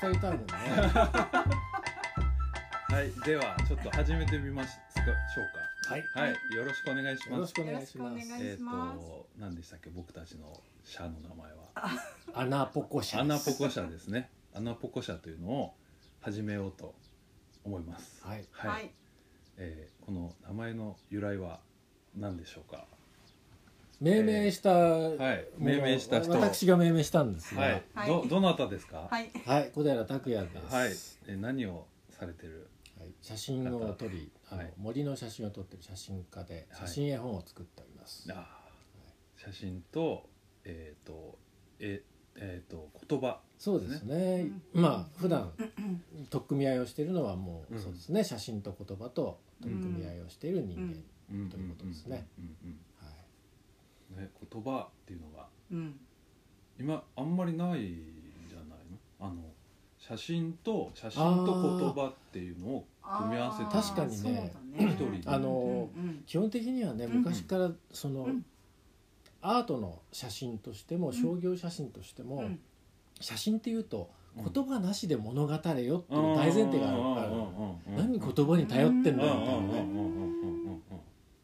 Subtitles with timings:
[0.00, 0.44] 久々だもんね
[2.88, 6.20] はい、ではちょっと始めてみますかしょうはいか。
[6.20, 7.30] はい、よろしくお願いします。
[7.30, 10.52] よろしくお願いしますえっ、しますと何でしたっけ僕たちの
[10.84, 12.00] 社の名前は
[12.34, 14.28] アナポコ社アナポコ社ですね。
[14.54, 15.74] アナポコ社というのを
[16.20, 16.94] 始めようと
[17.64, 18.20] 思います。
[18.22, 18.70] はいはい。
[18.70, 18.90] はい。
[19.56, 21.60] えーこの名前の由来は
[22.16, 22.84] 何でしょうか。
[24.00, 26.30] 命名した、はい、命名した人。
[26.32, 29.08] 私が命名したんですが、はい、はいどどなたですか？
[29.10, 29.30] はい。
[29.46, 30.74] はい、小寺拓也です。
[30.74, 30.88] はい、
[31.28, 32.68] えー何をされてる？
[32.98, 38.26] はい写真を撮り、あのはい森の写真を撮ってる写真家で、はい写真絵本を作っております。
[38.30, 40.28] あー写真と
[40.64, 41.38] えっ、と
[41.80, 42.02] え
[42.36, 43.40] えっ、と言葉。
[43.58, 44.50] そうですね。
[44.74, 45.52] うんまあ普段
[46.28, 48.24] 取っ組み合いをしているのはもう、うんそうですね。
[48.24, 50.82] 写真と言葉と取り組み合いをしている人間。
[50.82, 52.26] うんうんということですね。
[52.38, 52.50] うんうん。
[52.70, 52.78] うん
[54.16, 55.46] ね、言葉っていうのが。
[55.70, 56.00] うん。
[56.78, 57.96] 今あんまりないん
[58.48, 59.26] じゃないの？
[59.26, 59.36] あの
[59.98, 62.86] 写真と写真と言葉っていうのを
[63.18, 64.52] 組み合わせて確かにね。
[64.78, 65.22] 一人で。
[65.26, 67.18] あのうんうん基本的にはねうん。
[67.20, 68.44] 昔からその、うん。
[69.40, 71.12] アートの写真としてもん。
[71.12, 72.60] 商業写真としても、うん。
[73.20, 74.52] 写真っていうとうん。
[74.52, 76.98] 言葉なしで物語れよっていう大前提がある。
[76.98, 77.96] からうん。
[77.96, 79.66] 何言葉に頼ってんだうん。
[79.66, 80.26] みたいなね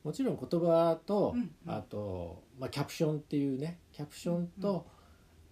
[0.05, 1.75] うんうんうんうんうんもちろん言葉とうんうん。
[1.75, 4.85] あと、まあ、キャプションっていうねキャプションと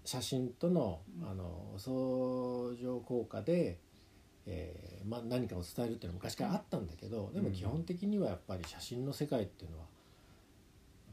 [0.04, 1.28] 写真とのうん。
[1.28, 1.94] あの相
[2.82, 3.78] 乗効果で、
[4.46, 9.84] えーまあ、何かを伝えるっていうのは昔からあったんだけどでも基本的にはやっぱり写真の世界っていうのは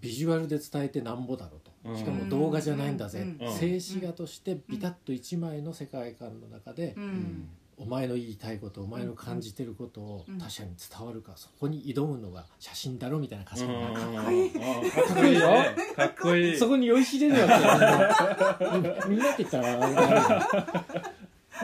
[0.02, 1.96] ビジュアルで伝えてなんぼだろうと。
[1.98, 3.22] しかも動画じゃないんだぜ。
[3.22, 3.52] うん。
[3.52, 7.50] 静止画としてビタッと一枚の世界観の中でううんん
[7.80, 10.38] お前の言いたいことお前の感じてることをうん。
[10.40, 13.66] 他者に伝わるかそこに挑むのが写真だろみたいなかかっ
[14.26, 14.48] こいい。
[14.48, 14.90] うん。
[14.92, 16.58] かっこいいねかっこいい。
[16.58, 17.48] そこに酔いしれるわ
[18.60, 19.78] けよ みんなって言ったら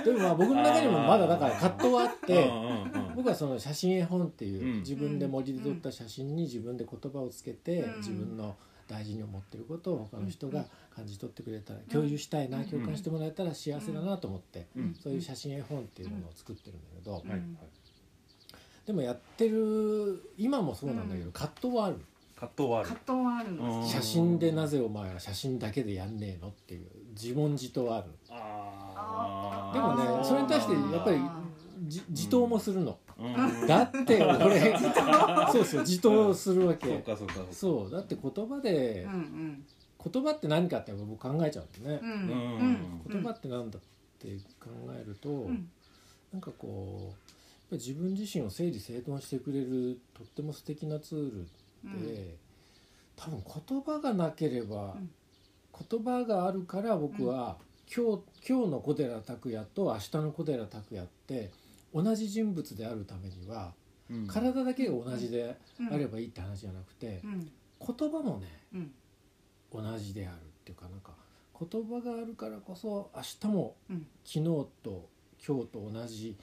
[0.03, 3.15] でもまあ僕の中にもまだだから葛藤はあってうんうんうん。
[3.15, 4.79] 僕はその写真絵本っていううん。
[4.81, 7.97] 自分で森で撮った写真に自分で言葉をつけてうん。
[7.97, 8.55] 自分の
[8.93, 10.65] 大事に思ってることを他の人が
[10.95, 14.95] 感じ取ってくれたら共有したいな共感してもらえたら幸せだなと思ってうん。
[15.01, 17.23] そういう写真絵本っていうものを作ってるんだけど
[18.85, 21.97] でもやってる今もそうなんだけど葛藤はある。
[22.35, 22.89] 葛藤はある。
[22.89, 23.81] 葛藤はあるんうん。
[23.81, 28.07] です写真でなぜお前は写真だけでやんねえのっていう自問自答ある。
[29.73, 31.17] でもねそれに対してやっぱり
[32.09, 33.67] 自答もするのうん。
[33.67, 34.77] だって 俺
[35.51, 37.53] そうそう自答するわそうけかそうかそうか。
[37.53, 37.91] そう。
[37.91, 39.65] だって言葉でうんうん。
[40.11, 41.99] 言葉って何かって僕考えちゃうんね。
[42.01, 42.19] うんうん
[43.07, 43.11] うん。
[43.11, 43.81] 言葉って何だっ
[44.19, 44.27] て
[44.59, 45.69] 考えるとうん。
[46.31, 47.13] なんかこ
[47.71, 51.47] う自分自身を整理整頓してくれるとっても素敵なツール
[51.85, 52.05] うん。
[52.05, 52.35] で
[53.15, 55.09] 多分言葉がなければ、うん。
[55.89, 57.57] 言葉があるから僕は、
[57.95, 61.51] 今日今日の小寺拓也と明日の小寺拓也って
[61.93, 63.73] 同じ人物であるためには、
[64.09, 64.27] うん。
[64.27, 65.93] 体だけが同じでうん。
[65.93, 67.51] あればいいって話じゃなくて、うん。
[67.79, 68.91] 言葉もねうん。
[69.71, 71.11] 同じであるっていうかなんか
[71.59, 74.07] 言葉があるからこそ明日もうん。
[74.25, 74.43] 昨日
[74.83, 75.09] と
[75.45, 76.35] 今日と同じ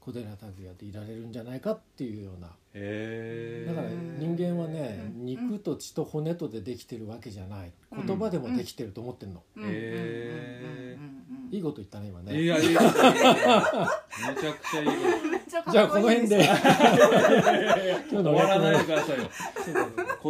[0.00, 2.48] 小寺拓也でいられるんじゃないかっていうような。
[2.48, 3.88] だから
[4.18, 5.26] 人間はねうん。
[5.26, 7.72] 肉と血と骨とでできてるわけじゃない。
[7.92, 9.42] 言葉でもできてると思ってんの、
[11.52, 12.46] いいこと言ったね今いね。
[12.46, 12.80] やいやいや
[14.34, 14.86] めちゃくちゃいい。
[14.86, 15.72] こめっちゃかっこいい。
[15.72, 16.42] じゃあこの辺で。
[16.44, 19.28] す今日との終わらないでねくださいよ。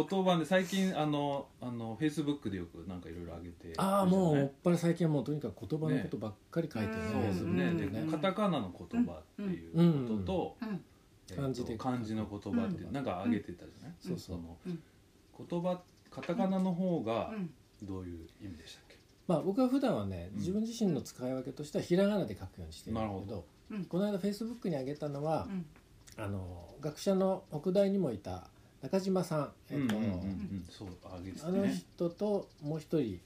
[0.09, 7.11] 言葉で最近あのあのフェイスブックでよくなんかいろいろ上げてああもうもねっぱら最近はもうとにかく言葉のことばっかり書いてるねね。
[7.13, 7.71] そうですね。
[7.71, 9.71] ねカタカナの言葉っていう
[10.07, 10.81] こととうん。
[11.29, 11.77] えーと漢字で。
[11.77, 13.93] 漢字の言葉っていうなんか上げてたじゃない？
[14.01, 14.37] そうそう。
[14.37, 14.83] のうん
[15.49, 15.79] 言葉
[16.11, 17.53] カタカナの方がうん。
[17.83, 18.81] どういう意味でした
[19.27, 20.39] まあ僕は普段はねうん。
[20.39, 23.45] 自分自身の使い分けとしてはひらがなで書くようにしてるんだけなるほど。
[23.71, 23.85] うん。
[23.85, 25.65] この間フェイスブックに上げたのはうん。
[26.17, 28.47] あの学者の北大にもいた
[28.81, 29.99] 中島さんえっとあ
[31.51, 31.83] のね。
[31.95, 33.19] 人ともう一人、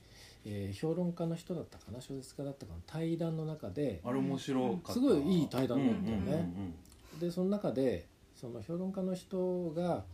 [0.45, 4.93] えー評論家の人だったかな小説家だったかな対談の中であれ面白かった。
[4.93, 6.23] すごいいい対談だったよね。
[6.25, 6.75] うんうん
[7.13, 7.19] うん。
[7.19, 8.05] でその中で
[8.35, 10.05] その評論家の人が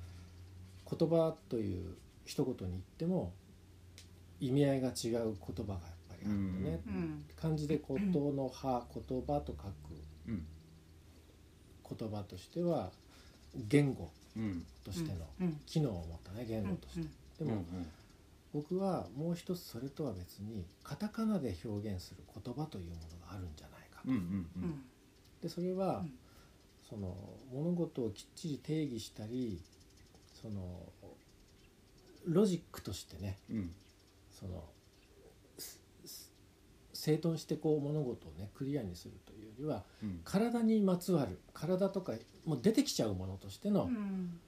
[0.90, 1.96] 言葉という
[2.26, 3.34] 一言に言っても
[4.40, 5.36] 意味合いが違う言葉がやっ
[6.10, 7.26] ぱりあってね、うん。
[7.36, 9.72] 漢字で「こと」の「葉」言葉と書く
[10.28, 10.46] うん。
[11.98, 12.92] 言葉としては
[13.56, 14.66] 言語うん。
[14.84, 15.62] としてのうん。
[15.66, 17.08] 機能を持ったね言語として。
[17.40, 17.66] でも、
[18.54, 24.24] 僕はもう一つそれとは別にカタカナで表現する言葉というものがあるんじゃないかと、うんうんう
[24.58, 24.84] うんん。
[25.42, 26.14] でそれは、うん。
[26.90, 27.16] その
[27.52, 29.60] 物事をきっちり定義したり
[30.40, 30.80] その
[32.26, 33.72] ロジックとしてねうん
[34.44, 34.64] その
[36.94, 40.22] 整頓してこう物事をねクリアにするというりはうん。
[40.24, 42.14] 体にまつわる体とか
[42.46, 44.40] もう出てきちゃうものとしてのうん。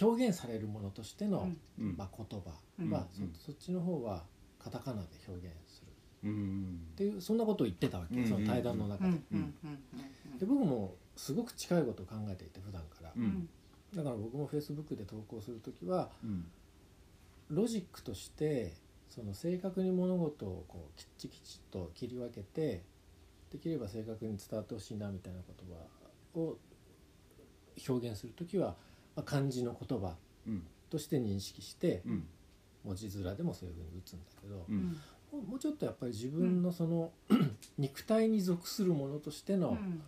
[0.00, 1.48] 表現されるものとしての、
[1.78, 1.90] うん。
[1.90, 2.50] うんまあ、言葉。
[2.80, 2.90] うん。
[2.90, 3.32] は、うん。
[3.34, 4.24] そそっちの方は
[4.58, 6.30] カタカナで表現する。
[6.30, 6.78] うん。
[6.92, 8.26] っていうそんなことを言ってたわけ、うん。
[8.26, 9.10] その対談の中で。
[9.10, 9.24] うん。
[9.32, 9.54] うん。
[10.32, 10.38] うん。
[10.38, 13.12] で僕もすごく近いことを考えていて普段から、
[13.94, 16.46] だから僕もフェイスブックで投稿する時はうん。
[17.50, 18.72] ロジックとして
[19.14, 22.82] その正確に物事をこうきっちきちっと切り分けて
[23.52, 26.58] できれば正確に伝わってほしいなみたいな言葉を
[27.88, 28.74] 表現する時は、
[29.14, 30.16] まあ、漢字の言葉
[30.48, 30.66] うん。
[30.90, 32.26] として認識してうん。
[32.84, 34.78] 文字面でもそういうふうに打つんだけどう、うん。
[34.78, 34.82] ん
[35.32, 37.12] もうもうちょっとやっぱり自分のその、
[37.78, 40.02] 肉体に属するものとしての、うん。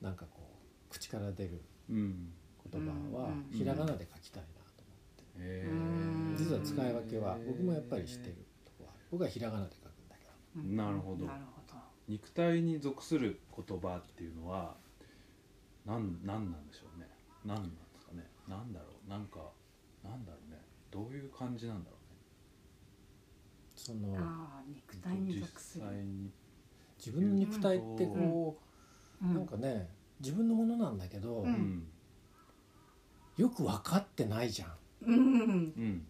[0.00, 0.40] なんかこ
[0.88, 1.60] う口から出る
[1.90, 2.32] うん。
[2.72, 3.56] 言葉はうん。
[3.56, 4.57] ひらがなで書きたいな
[6.36, 9.06] 実は使い分けは僕もやっぱりしてるとこはある。
[9.10, 10.30] 僕はひらがなで書くんだけど。
[10.56, 10.76] うん。
[10.76, 11.26] なるほど。
[11.26, 11.74] なるほど。
[12.08, 14.76] 肉体に属する言葉っていうのは
[15.84, 17.06] なんなんなんでしょうね。
[17.44, 18.24] なんなんですかね。
[18.48, 19.10] なんだろう。
[19.10, 19.40] なんか
[20.04, 20.60] なんだろうね。
[20.90, 21.96] どういう感じなんだろ
[23.76, 25.84] そのああ肉うね体に属する。
[25.84, 26.30] 実際に。
[26.98, 28.58] 自分の肉体ってこ
[29.22, 29.34] う、うん。
[29.34, 29.88] なんかね
[30.20, 31.50] 自分のものなんだけど、ううん。
[31.52, 31.86] ん
[33.36, 34.72] よく分かってないじゃん
[35.06, 35.14] うん。
[35.14, 36.02] うん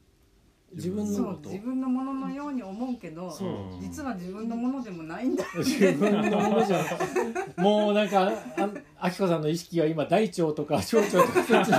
[0.74, 3.50] 自分のそう自分のもののように思うけどそう。
[3.80, 8.68] 実は自分のものでもないんだ自分のものじゃんもうなんかあ
[8.98, 11.78] あきこさんの意識は今大腸とか小腸とかそっちの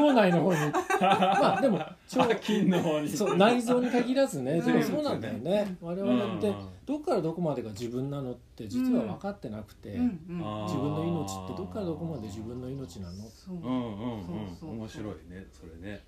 [0.08, 0.58] 腸内の方に。
[1.00, 1.78] まあでも
[2.16, 3.10] 腸金の方に。
[3.10, 6.54] そう内臓に限らずね、うんでもそうなんだよね、我々ってうん。
[6.86, 10.42] どっからどこまでが自分なのって実は分かってなくて、うんうん。
[10.42, 13.56] あー自分の命ってどっからどこまで自分の命なのそう。
[13.56, 14.24] うんうんうん。
[14.24, 14.70] そうそう。
[14.70, 16.00] 面白いねそれね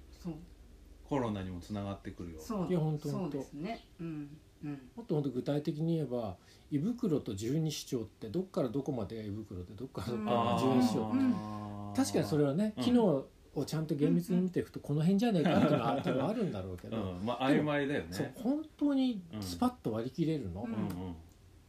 [1.05, 2.41] コロナにもつながってくるよ。
[2.41, 2.69] そう。
[2.69, 3.33] いやほんとほんと。
[3.33, 3.85] そうですね。
[4.01, 4.71] うんうん。
[4.97, 6.37] もっともっと具体的に言えば
[6.71, 11.95] 胃袋と十二指腸ってどっからどこまでが胃袋でどっからどこまでが十二指腸うん。
[11.95, 12.85] 確かにそれはねうん。
[12.85, 13.25] 機能
[13.55, 17.27] をちゃんと厳密に見ていくとこの辺じゃねえかっていうのは多分あるんだろうけど、うん。
[17.27, 20.73] まあ曖昧だよそうね本当にスパッと割り切れるの、うん。
[20.73, 21.15] うんうん。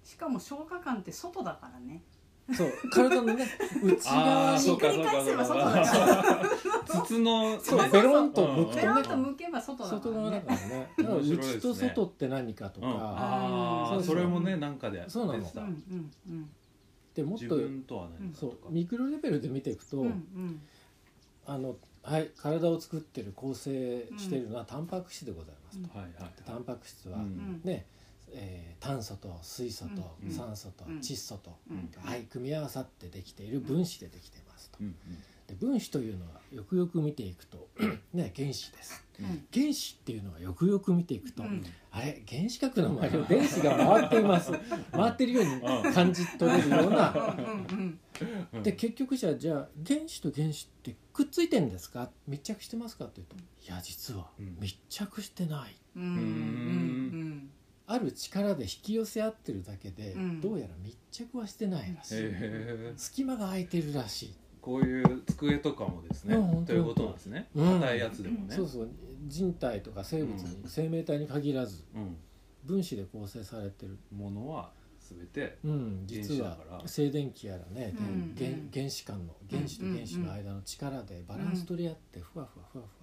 [0.04, 2.02] しかも消化管って外だからね
[2.52, 3.48] そう体のね
[3.84, 4.56] 内あ側に。
[4.56, 7.04] あそうかそうかそうかひっくり返せば外だから。
[7.06, 9.08] 筒のそうベロンと向くペロンとね。
[9.08, 10.94] と向けば外だから外側だねからね。
[10.98, 11.56] だから面白いですね。
[11.58, 16.50] 内と外って何かとか、うんああそうそうそれもねなんかでそうなの出てたうんうんうん
[17.16, 20.62] でもっと自分とは何かそとかうミクロレベルで見ていくと、うんうん
[21.46, 27.86] あのはい体を作ってる構成しているのはタンパク質でございますと、はいはいタンパク質は、うんうんね、
[28.34, 30.30] えー炭素と水素とうん。
[30.32, 30.98] 酸素とうん。
[31.00, 31.90] 窒素と、うん。
[32.02, 34.80] はい、組み合わさってできている分子でできていますと。
[34.82, 34.96] うん。
[35.48, 37.70] で分子というのはよくよく見ていくと
[38.14, 39.04] ね原子です。
[39.54, 41.64] 原子っていうのはよくよく見ていくと、うん。
[41.92, 44.52] あれ原子核の周りを電子が回っています。
[44.92, 47.36] 回ってるように感じ取れるような。
[48.64, 52.10] で結局じゃあじゃあ原子と原子ってくっついてんですか？
[52.28, 54.58] 密着してますかっていうといや実はうん。
[54.60, 55.76] 密着してない。
[55.96, 57.50] うん
[57.86, 60.42] ある力で引き寄せ合ってるだけで、うん。
[60.42, 62.32] どうやら密着はしてないらしい、
[62.96, 66.36] 隙間が空いてるらしい、こういう机とかもですね。
[66.36, 67.50] うんということなんですね。
[67.56, 67.82] うん。
[67.82, 68.56] 硬いやつでもね。
[68.56, 68.90] そうそう。
[69.28, 70.70] 人体とか生物に、うん。
[70.70, 72.18] 生命体に限らずうん。
[72.64, 74.72] 分子で構成されてる、ものは
[75.02, 76.88] 全てうん、実は原子だから。
[76.88, 78.36] 静電気やらね、うん。
[78.38, 83.03] 原原子間の原子と原子の間の力でバランス取り合ってふわふわふわふ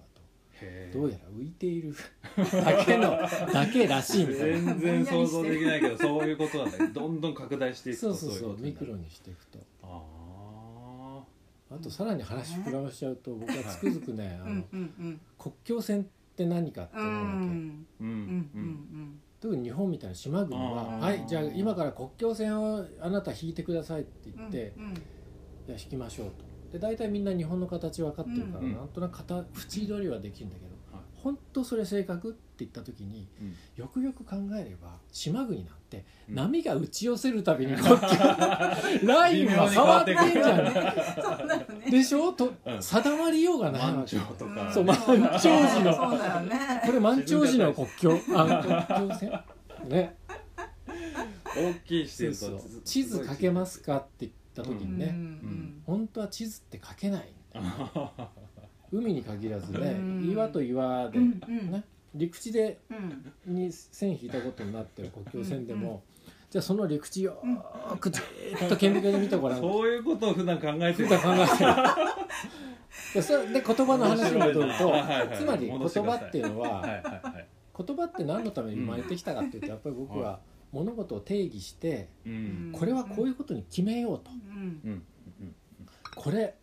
[0.93, 1.93] どうやら浮いている。
[2.37, 3.11] だけの
[3.53, 4.75] だけらしいみたいな。
[4.75, 8.57] 全然想像できないけどそういうことなんだどんどん拡大していくとそうそうそう。
[8.59, 9.59] ミクロにしていくと。
[9.83, 11.23] あ
[11.73, 19.19] あとさらに話膨らましちゃうと僕はつくづくねあのうんうん国境線って何かってう思うわけ、うんうんうん。
[19.39, 20.99] 特に日本みたいな島国は「あー。
[20.99, 24.93] はいじゃあ今から国境線をあなた引いてください」ってうん言ってうん
[25.65, 26.50] 「じゃあ引きましょう」と。
[26.71, 28.73] で大体みんな日本の形分かってるから、うん。
[28.75, 29.45] なんとなく形
[29.81, 31.03] 縁取りはできるんだけど、はい。
[31.15, 33.55] 本当それ正確って言った時にうん。
[33.75, 36.35] よくよく考えれば島国なんてうん。
[36.35, 37.97] 波が打ち寄せるたびに国境
[39.05, 40.73] ラインは変わってんじゃん。
[41.37, 41.91] そうだよね。
[41.91, 42.31] でしょ？
[42.31, 42.81] と、うん。
[42.81, 44.71] 定まりようがないわ満け潮とか。
[44.73, 44.95] そう満
[45.39, 45.93] 潮時の
[46.85, 48.17] これ満潮時の国境。
[48.35, 49.31] あ国境線？
[49.89, 50.15] ね。
[51.53, 52.81] 大きいしてるとそうそう。
[52.85, 55.83] 地図書けますかって言った時にね、うん。
[55.85, 57.33] 本当は地図って書けない。
[57.53, 58.29] あ
[58.91, 60.29] 海に限らずね、うん。
[60.29, 61.71] 岩と岩で、うんうん。
[61.71, 63.55] ね、陸地でうん。
[63.55, 65.95] に線引いたことになってる国境線でも、うん。
[65.95, 65.99] う
[66.49, 69.59] じゃあその陸地よーくじーっと顕微鏡で見てごらん。
[69.59, 71.07] そういうことを普段考えてる。
[71.07, 71.71] 普段考えてる。
[73.13, 77.47] でそれで言葉の話に戻るとはいはいつまり言葉っていうのははいはいはい。
[77.85, 80.39] 言葉って何のために生まれてきたかっていうとやっぱり僕は
[80.71, 82.69] 物事を定義してうん。
[82.73, 84.31] これはこういうことに決めようと。
[84.31, 85.03] うん。
[86.15, 86.55] これ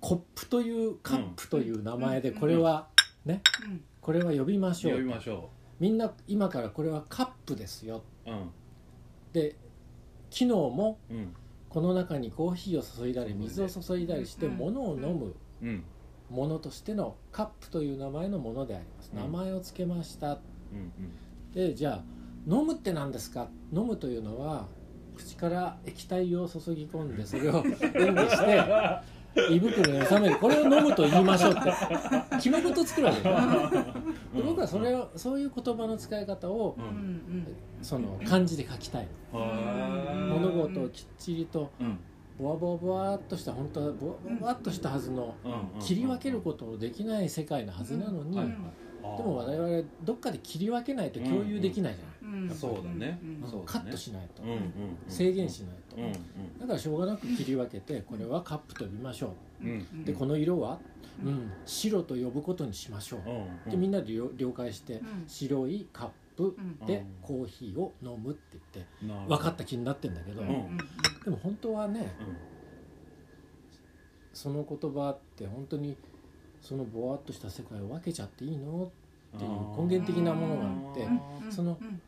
[0.00, 2.88] コップというカップという名前でこれは
[3.24, 3.84] ねうん。
[4.00, 5.50] これは呼びましょう呼びましょ
[5.80, 8.02] みんな今からこれはカップですよ。
[8.26, 8.50] ううん。
[9.32, 9.56] で
[10.30, 11.34] 昨日もうん。
[11.70, 14.56] この中にコーヒーを注いだり水を注いだりしてうん。
[14.56, 15.84] 物を飲むうん。
[16.30, 19.10] ものとしてのカップという名前のものであります。
[19.12, 19.18] うん。
[19.18, 20.32] 名前を付けました。
[20.32, 20.36] う
[20.76, 20.92] ん。
[21.54, 22.04] でじゃあ
[22.46, 23.48] 飲むって何ですか？
[23.72, 24.66] 飲むというのは
[25.16, 28.62] 口から液体を注ぎ込んでそれを 演技して
[29.52, 30.36] 胃袋に収める。
[30.36, 31.72] これを飲むと言いましょうって。
[32.36, 36.76] 決め事作るわけ僕はそれをそういう言葉の使い方を
[37.82, 39.08] その漢字で書きたい。
[39.32, 41.98] 物事をきっちりとうん。
[42.36, 45.80] ボワボワボワっとした本当はボワボワっとしたはずのうん。
[45.80, 48.42] 切り分けることのできない世界のはずなのに、で
[49.02, 52.50] も我々どっかで切り分けないと共有できないじゃない、うん。
[52.50, 53.18] そうだね。
[53.22, 53.48] うん。
[53.48, 53.62] そうだね。
[53.66, 54.62] カットしないと、うんうんうん。
[55.08, 56.12] 制限しないと、うん
[56.60, 60.04] だからしょうがなく切り分けてこれはカップと呼びましょう。
[60.04, 60.78] でこの色は、
[61.24, 63.20] うん、白と呼ぶことにしましょう、
[63.66, 65.24] うんでみんなで了了解して、うん。
[65.26, 66.86] 白いカップうん。
[66.86, 69.36] でうんコーヒーを飲むって言ってなるほど。
[69.36, 70.78] 分かった気になってんだけど、うんうん
[71.24, 72.36] でも本当はねうん。
[74.32, 75.96] その言葉って本当に
[76.60, 78.90] そのぼわっとした世界を分けちゃっていいの
[79.36, 81.02] っていう根源的なものがあって
[81.44, 82.02] うんそのうん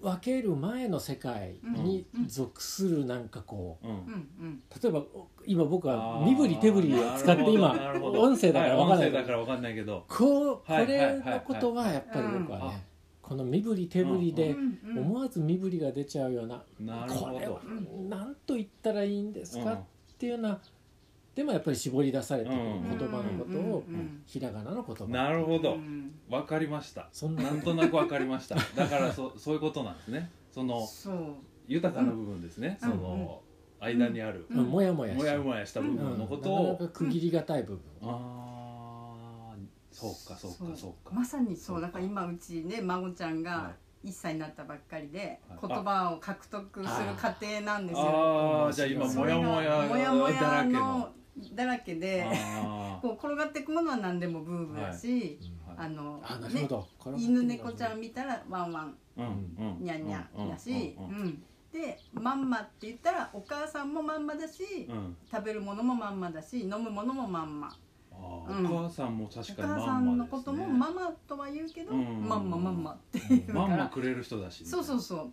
[0.00, 3.94] 分ける前の世界に属するなんかこううん。
[3.94, 4.62] うんうん。
[4.82, 5.02] 例えば
[5.46, 10.04] 今僕は身振り手振りを使って今音声だから分かんないはいかんないけど。
[10.08, 11.24] こうこはいはいはい。
[11.24, 12.68] れのことはやっぱり僕はうん。
[12.68, 12.86] ね
[13.22, 14.98] この身振り手振りでうんうん。
[14.98, 17.60] 思わず身振りが出ちゃうようななるほこれはど
[18.08, 19.64] 何と言ったらいいんですうん。
[19.64, 19.78] かっ
[20.18, 20.60] ていうような
[21.40, 22.98] でもやっぱり絞り出されてくるうん。
[22.98, 23.82] 言葉のことを
[24.26, 25.06] ひらがなの言葉。
[25.06, 25.72] なるほど。
[25.72, 26.12] うん。
[26.28, 27.08] 分かりました。
[27.12, 28.56] そんななんとなく分かりました。
[28.76, 30.30] だからそ そういうことなんですね。
[30.50, 30.86] その
[31.66, 32.90] 豊かな部分ですね、うん。
[32.90, 33.40] その
[33.80, 34.58] 間にある、うん。
[34.58, 34.64] うん。
[34.66, 37.80] もやもやしもやもやした部うん分のことなかなを、か区切りがたい部分。
[38.02, 39.56] ああ
[39.90, 41.08] そうかそうかそう。
[41.08, 41.14] か。
[41.14, 41.80] まさにそう。
[41.80, 43.72] だから今うちね孫ちゃんはが
[44.04, 45.58] 1歳になったばっかりではい。
[45.66, 48.66] 言葉を獲得する過程なんですよ。
[48.66, 51.08] ああじゃあ今もそれがやもやもやもだらやの
[51.54, 56.88] だらけであ こう転がっていくものは何でもブーブーだし、ーあのあなるほど。
[56.98, 61.24] これは犬猫ちゃん見たらワンワンうんうんニャンニャンだし、ううん。
[61.28, 64.96] んでまんまって言ったらお母さんもまんまだし、うん。
[64.96, 67.74] うん食べるものもまんまだし飲むものもまんま。
[68.12, 75.32] お母さんもお確かに母さまんのこともママとは言うけど、うんまんままんまっていうから、まんまくれる人だしそうそうそう。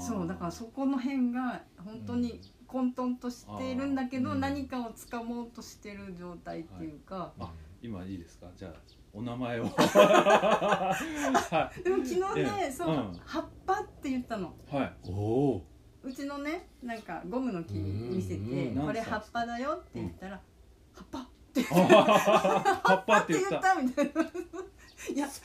[0.00, 4.40] そうだからそこの辺が本当に混沌としているんだけど、うん。
[4.40, 7.50] 何かをつかもうとしてる状態っていうか、あ
[7.82, 8.46] 今いいですか？
[8.56, 8.72] じゃあ
[9.12, 9.64] お名前を。
[9.66, 12.72] は でも昨日ね、ええ。
[12.72, 13.20] そう、うん。
[13.24, 14.54] 葉っぱって言ったの。
[14.72, 14.96] いはい。
[15.08, 15.66] おお
[16.02, 20.40] うちのねなんかゴムの木見せてうん「これ葉っぱだよ」って言ったら
[20.94, 21.62] 「葉っぱ」って。
[21.64, 23.58] 葉っぱって言った。
[23.60, 24.22] たみたいな。
[24.22, 25.42] いや小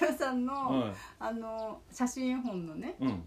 [0.00, 0.92] 寺さんの、はい。
[1.18, 3.24] あの写真本のねうん。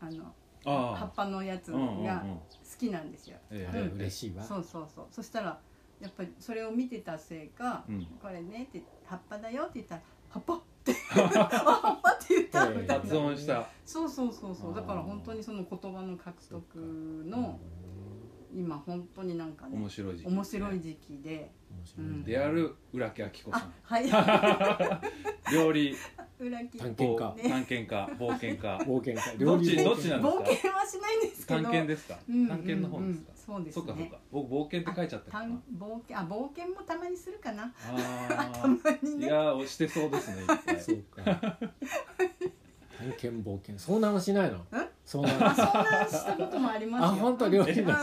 [0.00, 0.32] あのああ
[0.66, 2.04] 葉っぱのやつうんうんうん。
[2.04, 4.42] が好きなんですよ、えあえ嬉しいわ。
[4.42, 5.06] そうそうそう。
[5.10, 5.60] そしたら
[6.00, 8.04] やっぱりそれを見てたせいか「うん。
[8.20, 10.92] これね」って「葉っぱだよ」って言ったら「葉っぱ」って。
[11.12, 11.14] あ
[11.48, 13.66] 葉っぱって言ったみたい発な音した。
[13.84, 14.74] そうそうそうそう。
[14.74, 16.76] だから本当にその言葉の獲得
[17.26, 17.58] の
[18.52, 21.52] 今本当になんかね面白い時期面白い時期で。
[21.98, 24.06] うんである浦木明子さあはい。
[24.06, 24.10] ん
[25.54, 25.94] 料理
[26.38, 27.34] 裏切探検家。
[27.42, 27.48] ね。
[27.50, 28.76] 探検家冒険家。
[28.86, 29.38] 冒険家。
[29.44, 30.42] どっち料理どっちなんですか？
[30.42, 31.62] 冒険はしないんですけど。
[31.62, 32.18] 探検ですか？
[32.28, 33.30] うん探検の方ですか？
[33.30, 34.18] うんそうですそっかそか。
[34.32, 35.44] 僕冒険って書いちゃったかな。
[35.46, 37.72] 探冒険あ冒険もたまにするかな。
[37.88, 40.42] あたまにーいねやーしてそうですね
[40.80, 41.24] そうか。
[42.98, 43.76] 探検冒険。
[43.76, 44.64] 遭難はしないの？
[45.06, 47.22] 遭あ難そんなしたこともありあますよ。
[47.22, 47.94] 本当料理の。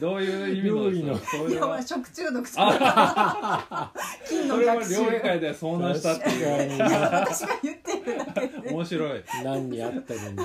[0.00, 1.12] どういう意味の料理の。
[1.12, 1.82] いやそれは？
[1.82, 3.92] 食中毒 とか。
[4.28, 6.76] 金のそれは学習料理界では遭難したっていう。
[6.76, 8.70] いや私が言ってるだけで。
[8.70, 9.24] 面白い。
[9.44, 10.44] 何にあってるんだ。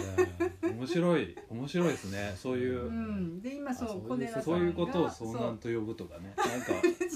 [0.61, 1.35] 面白い。
[1.49, 2.35] 面白いですね。
[2.37, 2.85] そういう。
[2.85, 3.41] う、ん。
[3.41, 4.43] で今そうあそういう小寺さんが。
[4.43, 6.33] そういうことを遭そう難と呼ぶとかね。
[6.37, 6.73] なんか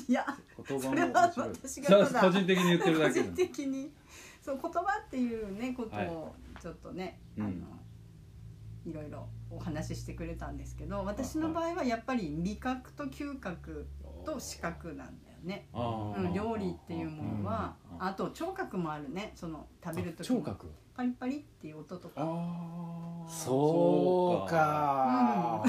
[0.07, 0.25] いや
[0.67, 1.49] 言葉それはも面白い。
[1.49, 3.91] 私がただ個人的に言ってるだけ個人的に。
[4.43, 7.45] そう言葉っていうねことはいをちょっとね、うん。
[7.45, 7.53] あの
[8.85, 13.87] いろいろお話ししてくれたんですけど私の場合はやっぱり味覚と嗅覚
[14.25, 19.31] と視覚なんだよね、うん、料理っていうものはうんあと聴覚もあるね。
[19.35, 20.71] その食べる時の聴覚？
[20.95, 22.21] パリパリっていう音とか。
[23.27, 25.63] そうか。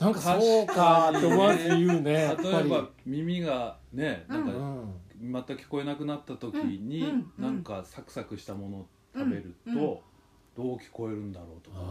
[0.00, 4.94] なんかそうかって思わず言うね例えば耳がねなんうかん。
[5.20, 7.32] 全く聞こえなくなった時に、うん。
[7.38, 7.44] うん。
[7.44, 9.78] なんかサクサクしたものを食べると、うん。
[9.78, 9.98] うん
[10.56, 11.84] どう聞こえるんだろうとか考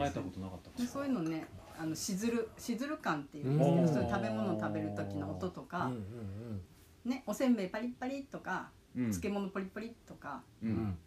[0.00, 1.46] えたことなかったそういうのね
[1.80, 3.88] あのしずるしずる感っていうんですけど、うん。
[3.88, 6.60] そういう食べ物を食べる時の音とうんか、うん
[7.06, 9.04] ね、おせんべいパリッパリとか、うん。
[9.04, 10.72] 漬物ポリポリとかううん。
[10.72, 10.98] ん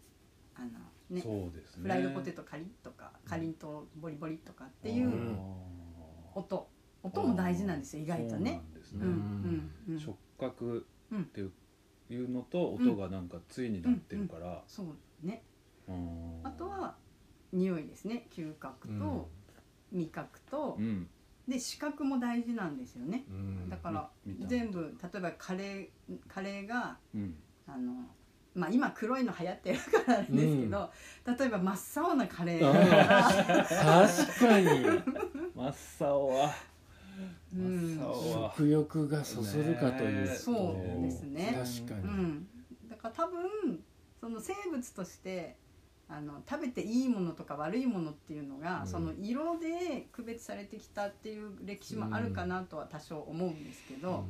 [0.56, 0.68] あの、
[1.10, 1.82] ねそうですね。
[1.82, 5.38] フライドポテトカリッとかかりんとうボリボリとかっていううん。
[6.34, 6.68] 音。
[7.04, 8.34] 音も大事なんですよ意外とね。
[8.34, 8.98] そうなんですね。
[9.02, 9.10] うん
[9.88, 11.40] うんうん、触覚って
[12.12, 14.86] いうのと音がなんか対になってるから、そう
[15.24, 15.53] ねうん
[16.42, 16.96] あとは
[17.52, 18.26] 匂いですね。
[18.30, 19.28] 嗅覚と
[19.92, 21.08] 味覚とう、ん。
[21.46, 23.24] で視覚も大事なんですよね。
[23.28, 23.68] うん。
[23.68, 24.08] だから
[24.46, 27.34] 全部例えばカレーカレーがうん。
[27.66, 27.92] あの
[28.54, 30.90] まあ今黒いの流行ってるからあれですけど、
[31.26, 32.72] 例えば真っ青なカレー
[33.64, 34.66] 確かに。
[35.54, 36.54] 真っ青は。
[37.54, 37.96] うん。
[37.96, 38.52] 真っ青は。
[38.56, 40.28] 食欲がそそるかという。
[40.28, 41.58] とそうですね。
[41.86, 42.48] 確かに、うん、
[42.88, 43.82] だから多分
[44.20, 45.56] その生物として
[46.16, 48.86] あの食べていいものとか悪いものっていうのが、うん。
[48.86, 54.24] その色で区別されてきたっていう歴史もあるかなとは多少思うんですけど、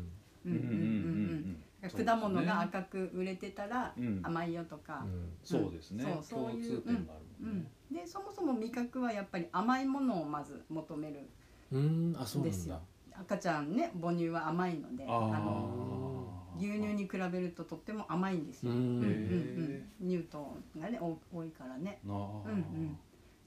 [0.47, 0.53] うん。
[0.53, 5.05] うんうんうん果物が赤く売れてたらうん甘いよとか、
[5.43, 6.03] そうですね。
[6.03, 7.67] そうそういう共通点があるもんね。
[7.91, 11.29] うん、でそもそも味覚はやっぱり甘いものをまず求める
[11.71, 12.81] うん、ですよ。
[13.13, 18.79] 赤ちゃんね母乳は甘いのでああのー牛乳に比べるととっても甘いんですよ、うん。
[18.79, 22.01] うんうん乳糖がね多多いからね。
[22.05, 22.17] なあ。
[22.17, 22.99] うんうん。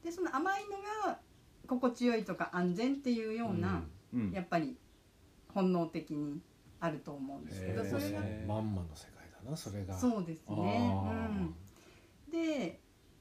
[0.04, 1.20] でその甘いのが
[1.68, 3.84] 心地よいとか安全っていうような、
[4.14, 4.32] うん。
[4.32, 4.78] やっぱり
[5.54, 6.40] 本能的に
[6.80, 9.98] あると思うんですけどそれがへまんまの世界だなそれが。
[9.98, 10.94] そうですね。
[12.28, 12.32] うん。
[12.32, 12.80] で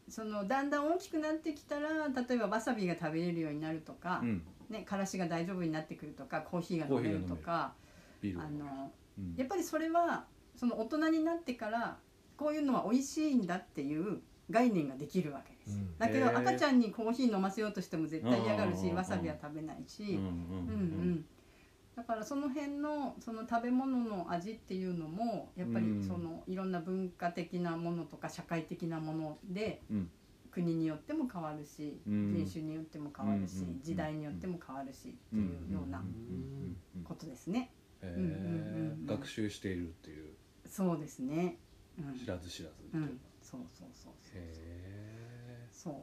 [0.08, 4.42] そのだんだん大きくなってきたら例えばわさびが食べれるようになるとか、うん。
[4.68, 7.74] ね、からしが大丈夫になってくるとかコーヒーが飲めるとか
[8.20, 8.90] ビールあのうん
[9.36, 11.98] やっぱりそれはその大人になってから
[12.36, 14.20] こういうのは美味しいんだっていう
[14.50, 15.98] 概念ができるわけです、うん。
[15.98, 21.24] だけど赤ちゃんにコーヒー飲ませようとしても絶対嫌がるしわさびは食べないし、うんうん
[21.96, 30.10] だからその辺のその食べ物の味っていうのもやっぱりうんそのいろんな文化的なものとか社会的なものでうん。
[30.50, 32.34] 国によっても変わるしうん。
[32.34, 36.02] 人種によっても変わるし時代によっても変わるしってうんいうような
[37.04, 37.70] ことですね。
[39.06, 40.34] 学習しているっていう
[40.68, 41.58] そうですね。
[41.98, 42.18] うん。
[42.18, 45.94] 知らず知らずうみたいな、ん、そうそうそうそうへえそう。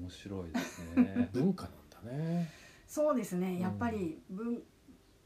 [0.00, 1.30] 面白いですね。
[1.32, 1.72] 文化なん
[2.04, 2.48] だね。
[2.86, 3.58] そうですね。
[3.58, 4.62] やっぱり文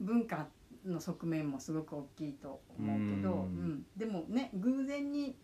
[0.00, 0.48] 文化
[0.84, 3.68] の側面もすごく大きいと思うけど、ううん。
[3.74, 5.36] んでもね偶然に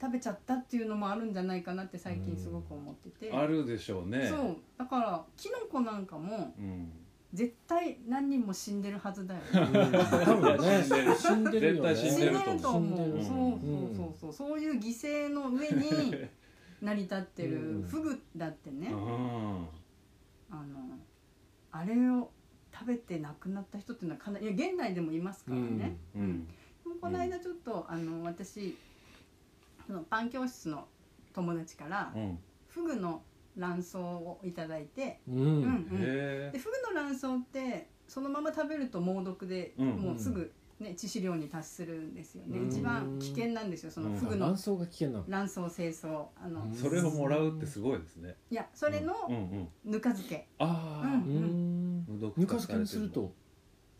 [0.00, 4.28] 食べちゃったっていうのもあるんじゃないかなって最近すごく思ってて、あるでしょうね。
[4.28, 4.56] そう。
[4.76, 6.92] だからキノコなんかもうん
[7.34, 9.48] 絶対何人も死んでるはずだよね。
[11.18, 11.94] 死んでるね。
[11.94, 13.26] 死んでるると思う、死ん。
[13.26, 14.48] そうそうそうそう。
[14.50, 16.14] そういう犠牲の上に
[16.80, 17.88] 成り立ってるうん。
[17.88, 18.98] フグだってね、うん。
[20.50, 20.98] あの
[21.70, 22.30] あれを
[22.72, 26.22] 食べて亡くなった人っていうのはかなりいや現代でもいますからね、うん。
[26.22, 26.46] うん。
[26.46, 26.52] で
[26.86, 28.76] もこの間ちょっと、あの私
[29.86, 30.86] そのパン教室の
[31.34, 32.38] 友達からうん。
[32.68, 33.22] フグの
[33.58, 35.88] 卵巣をいただいて、うん、うんうん。
[35.92, 42.68] へでフグの卵巣ってそのまま食べると猛毒で、うんもうすぐ、ね、致死量に達するんですよね、うん。
[42.68, 44.16] 一番危険なんですよそのうん。
[44.16, 44.46] フグの。
[44.46, 45.24] 卵巣が危険なの。
[45.28, 46.26] 卵巣清掃。
[46.42, 46.74] あの、うん。
[46.74, 48.36] それをもらうってすごいですね。
[48.50, 52.32] いやそれのうんうんぬか漬け、ああうんうん。
[52.36, 53.32] ぬか漬けにすると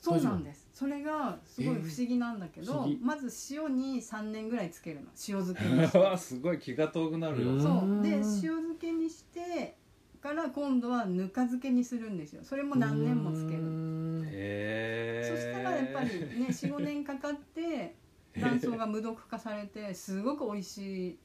[0.00, 0.68] そうなんです。
[0.72, 5.06] それがすごい不思議なんだけど、えーまず塩に3年ぐらいつけるの。
[5.28, 5.98] 塩漬けにしうて。
[5.98, 7.52] わすごい気が遠くなるよ。
[7.52, 7.56] う。
[7.56, 7.60] ん。
[7.60, 9.76] そうで塩漬けにして
[10.20, 12.42] から今度はぬか漬けにするんですよ。
[12.44, 13.62] それも何年もつける。
[13.62, 17.96] るへえそしたらやっぱりね 45年かかって
[18.34, 21.18] 卵巣が無毒化されてすごく美味しい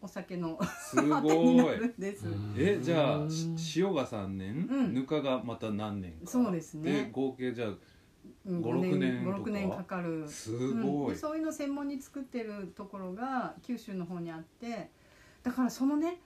[0.00, 3.18] お酒のす あてになごいるんです、えじゃあ
[3.76, 4.94] 塩が3年、うん。
[4.94, 6.30] ぬかがまた何年か？
[6.30, 7.04] そうですね。
[7.04, 7.78] で合計じゃあうん
[8.46, 10.28] 5-6年とか？56年かかる。
[10.28, 11.02] すうん。
[11.02, 14.90] ごい、でそういうのを専門に作ってるところが九州の方にあって
[15.42, 16.20] だからそのね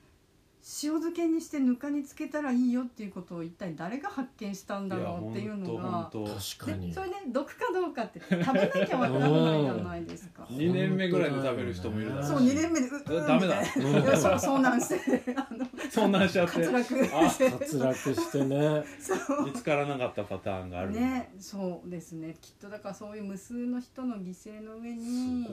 [0.65, 6.87] 塩漬けにしてぬかにつけたらいいよっていうことを一体誰が発見したんだろうっていうのが確かに。
[6.89, 8.47] でそれね毒かどうかって食べな
[8.87, 10.47] きゃわからないじゃないですか。
[10.49, 12.29] 2年目ぐらいで食べる人もいるだろうし。
[12.29, 13.61] そう2年目でううダメだ。
[13.61, 15.35] みたいないやそうそうなんして。
[15.35, 16.61] あのそんなんしちゃって。
[16.61, 18.85] 滑落あ滑落してね。
[19.01, 19.47] そう。
[19.47, 20.93] 見つからなかったパターンがある。
[20.93, 22.37] ねそうですね。
[22.41, 25.45] きっとだからそういう無数の人の犠牲の上に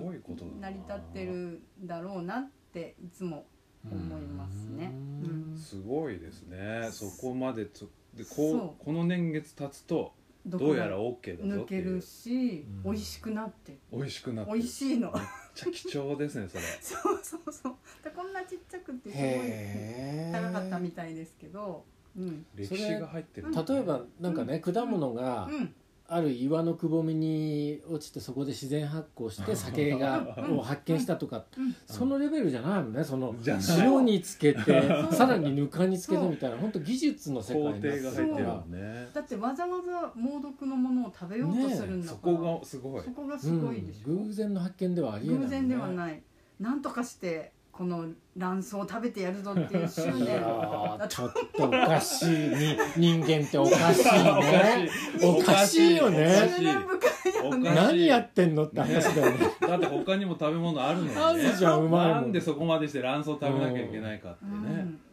[0.62, 3.48] 成り立ってるんだろうなっていつも
[3.90, 4.92] 思いますね。
[5.24, 5.58] うん。
[5.58, 6.90] すごいですね。
[6.92, 8.84] そこまでつでこそう。
[8.84, 10.14] この年月経つと
[10.46, 12.02] どうやら OK だぞ抜けるっていう。
[12.02, 12.92] し、うん。
[12.92, 13.78] 美味しくなって。
[13.92, 14.54] 美味しくなって。
[14.54, 15.12] 美味しいの。
[15.12, 15.24] めっ
[15.56, 16.64] ちゃ貴重ですねそれ。
[16.82, 17.76] そうそうそう。
[18.04, 21.86] でこんなちっちゃくてすごい高かったみたいですけど。
[22.18, 22.46] うん。
[22.56, 23.52] 歴史が入ってる。
[23.52, 25.76] 例えばなんかね、果物がうん
[26.10, 31.76] ある岩のくぼみに落ちてそこで自然発酵して 酒がを発見したとか、うん。
[31.86, 34.62] そのレベルじゃないもんねその塩につけて
[35.12, 38.64] さらにぬかにつけてみたいな本当技術の世界工にから
[39.14, 43.04] だってわざわざ猛毒のものを食べようとするんだそから、こがすごい。
[43.04, 46.22] そこがすごいでしょ、うん、偶然の発見ではありえない、ね、偶然ではない。
[46.60, 52.28] なんとかしてこの卵巣を食べてやるぞっていう執い念やーちょっとおかしい。
[52.28, 52.78] に
[53.22, 54.90] 人間っておかしいね。
[55.24, 55.96] おかしい。
[55.96, 57.76] よねおかしい執念深いよねおかしい。
[57.76, 59.38] 何やってんのって話だよね。
[59.62, 61.22] だって他にも食べ物あるのにね。
[61.22, 64.52] あるじゃんうまいなんでそこまでして卵巣食べなきゃいけないかってね、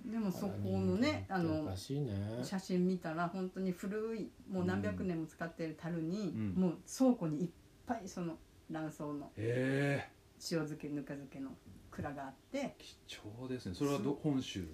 [0.05, 2.41] うん、でもそこのねあおのかしいね。
[2.43, 6.61] 写真見たら本当に古いもう何百年も使ってる樽に、うん。
[6.63, 7.49] もう倉庫にいっ
[7.87, 8.37] ぱいその
[8.69, 10.03] 卵巣の塩
[10.41, 11.51] 漬けぬか漬けの
[11.97, 12.97] 蔵があって貴
[13.41, 13.75] 重ですね。
[13.75, 14.67] それはど本州の？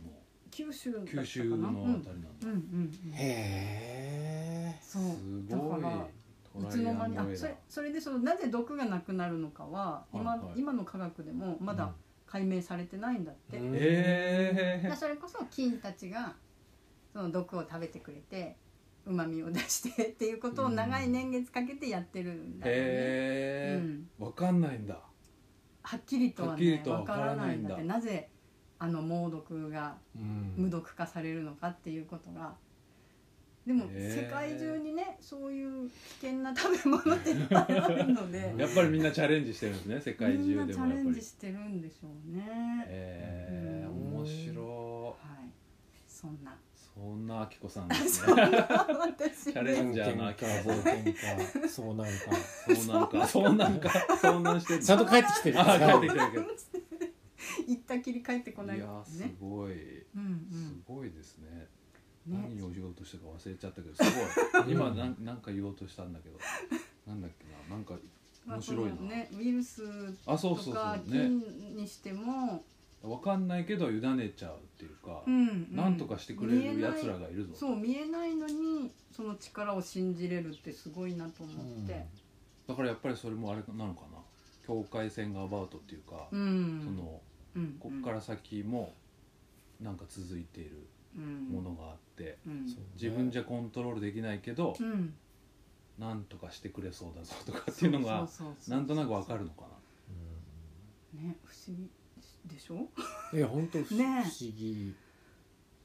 [0.50, 2.10] 九州九州のあたりなんだ、
[2.42, 3.00] うんうんうん。
[3.06, 4.78] うんへえ。
[4.82, 5.02] そう。
[5.02, 5.80] すごい。
[5.80, 10.60] だからいつの間にあそれそれでそのなぜ毒がなくなるのかは今,、はいはい。
[10.60, 11.92] 今の科学でもまだ
[12.26, 16.34] 解明されてないんだって、うんへそれこそ菌たちが
[17.12, 18.56] その毒を食べてくれて
[19.06, 24.98] うまみを出してっていうことを長い年月かけてやってるんだよね、へえうん、わかんないんだ
[25.82, 28.28] はっきりとはねわかとはわかららないんだってなぜ
[28.78, 30.54] あの猛毒がうん。
[30.56, 32.54] 無毒化されるのかっていうことが。
[33.64, 38.54] でも世界中にねそういう危険な食べ物っていっぱいあるので。
[38.58, 40.74] やっぱりみんなチャレンジしてるんですね世界中でもやっぱり。
[40.74, 42.44] チャレンジしてるんでしょうね。
[42.88, 44.14] へえうん。
[44.16, 44.91] 面白はい、
[46.12, 46.50] そんな。
[46.52, 46.54] い
[46.94, 48.34] そんなあきこさんですね。
[48.36, 52.12] 私チャレンジャーな喧嘩冒険かそうなんか。
[52.76, 53.26] そうなんか。
[53.26, 53.90] そうなんか。
[54.20, 55.60] そうなんしてちゃんと帰ってきてる。
[55.60, 56.44] あ帰ってきてるけど。
[57.66, 58.76] 行ったきり帰ってこない。
[58.76, 59.34] いやーすね。
[59.40, 60.02] ごい。
[60.14, 61.66] うんすごいですね。
[62.28, 62.34] うん。
[62.34, 62.48] ね。
[62.58, 64.02] 何を言おうとしたか忘れちゃったけどす
[64.54, 64.72] ごい。
[64.72, 66.38] 今なんなんか言おうとしたんだけど。
[67.06, 67.74] なんだっけな。
[67.74, 67.94] なんか
[68.44, 68.92] まあ面白いな。
[69.08, 69.82] ね、ウイルス
[70.26, 71.10] あそうそうそう。
[71.10, 71.30] ね
[73.02, 75.48] 菌にしても、わかんないけど委ねちゃうっていうか、うん。
[75.48, 82.06] うんなんとかしてくれるやつらがいるぞそう見えないのにその力を信じれるってすごいなと思って。
[82.66, 84.18] だからやっぱりそれもあれなのかな。
[84.66, 86.80] 境界線がアバウトっていうか、うん。
[86.84, 87.20] その
[87.54, 88.94] うん、こっから先も
[89.78, 90.86] なんか続いている
[91.16, 91.48] うん。
[91.50, 92.66] ものがあって、うん。
[92.94, 95.12] 自分じゃコントロールできないけど、うん。
[95.98, 98.26] なんとかしてくれそうだぞとかっていうのが
[98.68, 99.66] なんとなくわかるのか
[101.14, 101.88] ね不思議
[102.46, 102.74] でしょ？
[102.74, 104.24] うんいや本当不ね思
[104.56, 104.94] 議。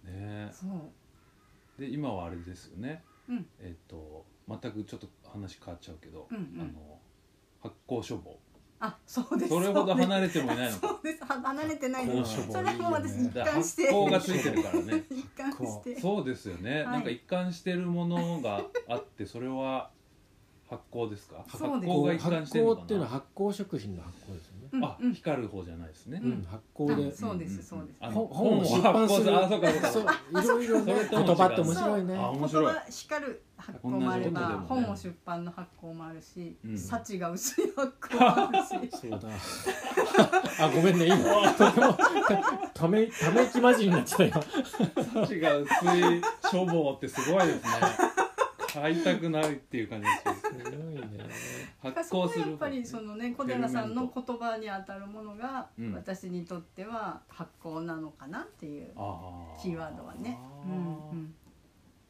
[0.05, 1.81] なねそう。
[1.81, 3.45] で今はあれですよね、うん。
[3.59, 6.61] えっ、と全くちょっと話変わっちゃうけど、うんうん。
[6.61, 6.99] あの
[7.61, 8.39] 発酵処方。
[8.79, 9.49] あそうです。
[9.49, 10.87] それほど離れれてもいないのか。
[10.87, 11.23] そうです。
[11.23, 12.53] は離れてないです処方。
[12.53, 13.91] それも私いいよね一貫して。
[13.91, 15.03] 酵がついてるからね。
[15.09, 15.99] 一貫して。
[15.99, 16.85] そうですよね、はい。
[16.85, 19.89] なんか一貫してるものがあってそれは
[20.69, 21.43] 発酵ですか？
[21.47, 21.91] 発そうです。
[21.91, 27.07] 酵が発一貫してるの酵っていうのはかな発酵食品の発酵ですよね、あ、光る方じゃないですね、うん発酵で。
[27.07, 27.97] あそうですそうです。
[27.99, 30.21] あの本本を出版するあそうかそうか。
[30.31, 32.15] いろいろね言葉って面白いね。
[32.17, 32.65] あ面白い。
[32.65, 36.77] 言葉光る発酵もあれば、本を出版の発酵もあるし、うん。
[36.77, 38.97] 幸が薄い発酵もあるし。
[38.97, 39.29] そうだ。
[40.59, 41.53] あごめんね今。
[41.53, 42.37] とてもた
[42.73, 44.39] ためため息混じりになっちゃった
[45.13, 45.25] 今。
[45.25, 48.17] 幸が薄い処方ってすごいですね。
[48.73, 50.41] 買いたくないっていう感じです。
[50.41, 51.27] すごいね
[51.91, 55.93] 発そこ酵するはやっぱりそのね小寺さんの言葉にあたるものが、うん。
[55.93, 58.91] 私にとっては発酵なのかなっていう
[59.61, 60.37] キーワードはね。
[60.65, 61.35] うんうん。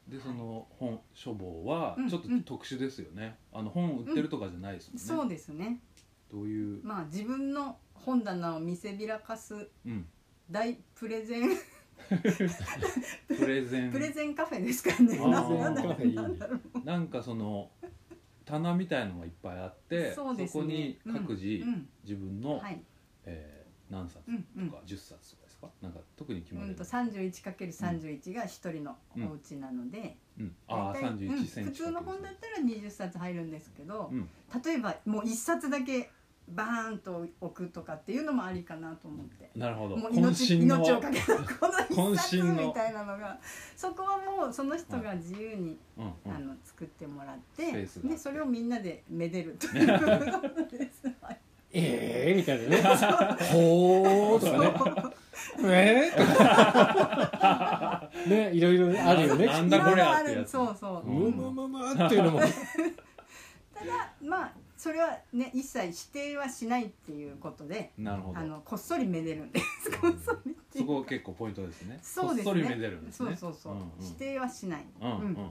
[0.08, 5.80] でその本書房はうんちょっと特殊ですよね、あの本売ってるとかじゃないですもんね、そうですね。
[6.32, 10.06] どういう、まあ自分の本棚を見せびらかすうん、
[10.50, 11.50] 大プレゼン。
[12.08, 13.90] プレゼン。
[13.92, 15.18] プレゼンカフェですかね。
[15.18, 16.84] なんだろう。
[16.84, 17.70] なんかその
[18.48, 21.88] 棚みたいのがいっぱいあってそこに各自、うん。
[22.02, 22.80] 自分の、はい。
[23.24, 23.58] えー
[23.90, 24.30] 何冊と
[24.70, 25.68] か10冊とかですか？
[25.80, 31.66] なんか特に決まる、うんと 31×31 が一人のお家なので、うん、ああ大体31センチうん。
[31.66, 34.28] 普通の本だったら20冊入るんですけど、うん。
[34.62, 36.10] 例えばもう1冊だけ
[36.54, 39.50] バーンと置くとかっていうのもありかなと思って。
[39.56, 39.96] なるほど。
[39.96, 43.38] もう渾命命をかけたこの一冊みたいなのが。
[43.76, 46.04] そこはもうその人が自由に、うん。
[46.04, 46.34] うん。
[46.34, 51.06] あの作ってもらってでそれをみんなでめでるということです。
[51.20, 51.38] はい
[51.70, 52.76] ええー、みたいなね。
[53.52, 55.14] ほーとか
[55.58, 55.64] ね。
[55.64, 59.46] えー、 ねいろいろあるよね。
[59.46, 60.54] なんだこりゃってやつ。
[60.54, 62.40] いろいろあるそうそう、むむむむっていうのも。
[63.74, 68.38] ただまあそれはね一切否定はしないっていうことでなるほど。
[68.38, 69.90] あのこっそりめでるんです。
[70.00, 71.98] こっそりていうかそこ結構ポイントですね。
[72.00, 72.44] そうですね。
[72.44, 73.36] こっそりめでるんですね。
[73.36, 73.92] そうそうそう、んん。
[74.00, 75.50] 否定はしない、うんうん。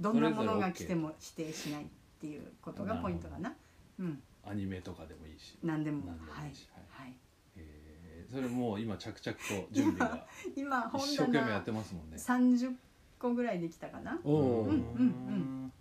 [0.00, 1.86] どんなものが来ても否定しないっ
[2.20, 3.54] ていうことがポイントかな。
[4.00, 4.20] うん。
[4.44, 5.56] アニメとかでもいいし。
[5.62, 6.04] 何でも。
[6.04, 6.48] 何でもはい。
[6.48, 6.54] いい。
[6.54, 7.14] しはい。
[7.56, 10.26] えーそれもう今着々と準備が
[10.56, 12.16] 今 本一生懸命やっ棚てますもんね。
[12.16, 12.74] 30
[13.20, 14.18] 個ぐらいできたかな。
[14.24, 15.72] おおうんうん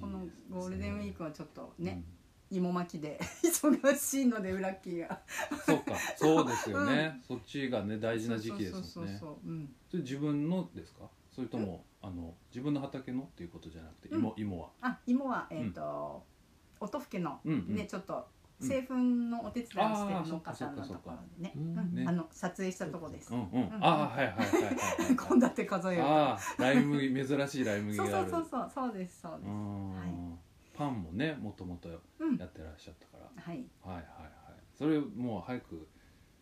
[0.00, 2.02] このゴールデンウィークはちょっとね、
[2.52, 5.20] 芋巻きで 忙しいのでウラッキーが。
[5.64, 5.94] そうか。
[6.16, 8.88] そうですよね、そっちがね大事な時期ですもんね。
[8.88, 9.74] そうそうそううん。
[9.90, 11.08] それ自分のですか？
[11.30, 14.18] それともあの自分の畑のっていうことじゃなくてうん。
[14.18, 14.70] 芋芋は？
[14.82, 16.22] あ芋はえっ、と、
[16.80, 17.74] 音更のうんうん。
[17.74, 18.28] ねちょっと
[18.60, 22.08] 製粉のお手伝いをしてる農家さんのところでね,、うん。
[22.08, 26.08] あの撮影したとこです、うんうん、うんああはいはいはいはいはい 献立数えると。
[26.08, 28.12] ああライ麦珍しいライ麦がある。
[28.12, 28.92] そうそうそうそう。
[28.92, 30.31] ですそうです、うんはい
[30.74, 32.34] パンもねもともとやうん。
[32.34, 33.64] ってらっしゃったから、はい。
[33.82, 34.02] はいはいはい。
[34.76, 35.88] それもう早く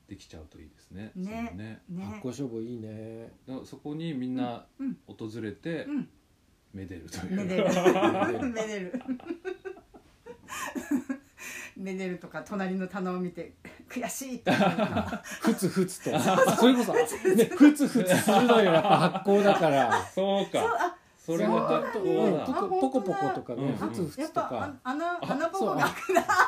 [0.08, 1.12] できちゃうといいですね。
[1.14, 1.46] ね。
[1.50, 1.82] そのね。
[1.88, 2.04] ね。
[2.04, 3.32] 発酵処分いいね。
[3.64, 4.96] そこにみんなうん。
[5.06, 6.08] 訪れてうん。
[6.72, 7.64] めでるという、めでる。
[8.52, 9.02] めでる。
[11.76, 13.54] めでるとか隣の棚を見て
[13.88, 14.60] 悔しいって思う。
[14.62, 14.66] の
[15.24, 16.18] ふつふつと。
[16.56, 17.04] それこそね
[17.56, 18.72] ふつふつするのよ。
[18.72, 20.04] やっぱ発酵だから。
[20.06, 20.60] そうか。
[20.60, 23.88] あそれは発うん酵だあポコポコポコとかねうん。
[23.88, 24.74] ふつふつとか。
[24.85, 25.59] あ穴穴が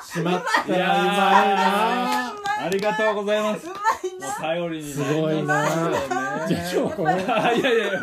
[0.03, 0.75] しまった。
[0.75, 3.67] いやーうまいなありがとうございます。
[3.67, 8.01] うまいもうな頼りにすごいなじゃあ今日このいやいやいや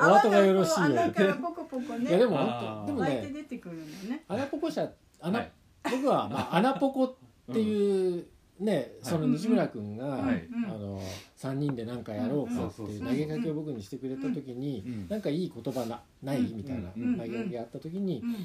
[0.00, 4.24] お後がよろしいよ穴からポコポコねいやでも本当でもね出てくるのね。
[4.28, 4.88] 穴ポコ社
[5.20, 5.50] 穴、はい。
[5.90, 7.14] 僕はまあ穴ポコっ
[7.52, 8.26] ていう
[8.60, 10.46] ね、その西村君が、はい。
[10.66, 11.02] あの
[11.36, 16.56] 3人で何かやろうかっていう投げかけを僕にしてくれた時に、うんなんかいい言葉なない、うん。
[16.56, 17.18] みたいな投うん。
[17.18, 18.36] げかけがあった時に、うん。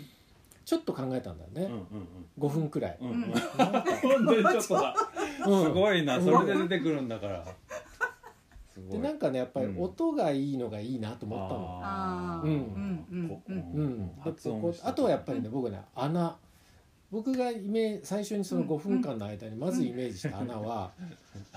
[0.65, 2.07] ちょっと考えたんだよね、うんうん
[2.39, 2.97] 5分くらい。
[4.61, 7.45] すごいなそれで出てくるんだから。
[8.89, 9.83] でなんかねやっぱりうん。
[9.83, 11.79] 音がいいのがいいなと思ったの。
[11.83, 12.51] ああうん。
[12.51, 13.55] うんうんこうん。
[13.55, 16.35] うん、で発音してここあとはやっぱりね僕ね穴
[17.11, 20.91] 僕がイメージ最初にその5分間の間にまずイメージした穴は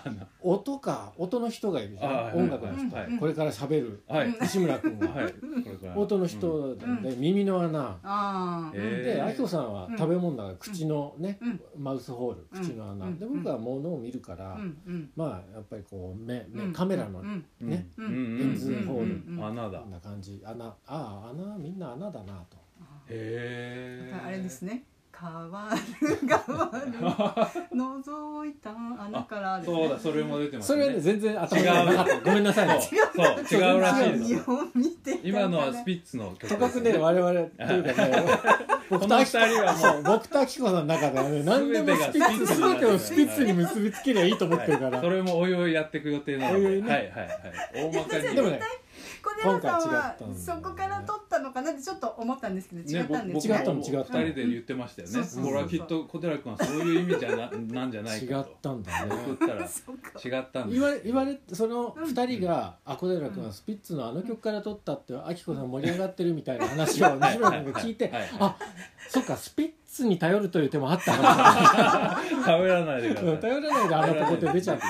[0.04, 0.26] 穴。
[0.40, 2.36] 音か音の人がいるじゃん。
[2.36, 3.18] 音楽の人、はい。
[3.18, 4.34] これから喋るはい。
[4.40, 5.30] 西村君が、は
[5.96, 6.86] 音の人で、
[7.16, 8.72] 耳の穴、ああ。
[8.74, 9.98] えであきこさんはうん。
[9.98, 11.60] 食べ物だから口のね、うん。
[11.78, 13.18] マウスホール口の穴、うん。
[13.18, 14.58] で僕は物を見るから、
[15.16, 16.72] まあやっぱりこう目目、うん。
[16.72, 17.44] カメラのうん。
[17.60, 19.44] ね、レンズホール。
[19.44, 19.80] 穴だ。
[19.80, 20.40] こんな感じ。
[20.44, 20.64] 穴。
[20.64, 22.62] ああ穴みんな穴だなと。
[23.08, 24.84] へえあれですね
[25.22, 25.78] 変わる
[26.20, 26.92] 変わる。
[27.78, 31.94] 覗いた穴からでそうだそれも出てますそれはね全然頭にな。
[31.94, 32.68] かったごめんなさい。
[32.68, 34.34] ねそうそう違うらしいです。
[34.48, 38.24] 何を見てたか今のはスピッツの曲とかくね我々っていうかね
[38.90, 40.02] 僕とあきこの二人はもう。
[40.02, 46.66] 僕とあきこさんの中ではね何でもスピッツ全てをスピッツに結びつけりゃいいと思ってるから、それもおいおいやっていく予定なので。
[46.66, 46.90] おいおいね。
[46.90, 47.92] はいはいはい。
[47.92, 48.34] 大まかに。
[48.34, 48.60] でもね
[49.22, 54.18] 小寺さんはそこから取ったのかなってちょっと思ったんですけど違ねったんです僕違ったのも違った。
[54.18, 55.14] の二人で言ってましたよね。
[55.14, 59.12] そうそうそうこれはきっと小寺君はそういう意味じゃななんじゃない違っかとたんだね。
[59.14, 59.60] 送ったら。
[60.38, 68.56] 違ったんです言われ言われその二人が「あ小寺君はスピッツのあの曲から撮ったってあきこさん盛り上がってる」みたいな話を西村君が聞いてあ
[69.08, 73.40] そっかスピッツに頼るという手もあったか 頼らないでくらださい。
[73.40, 74.82] 頼らないであのポコって出ちゃって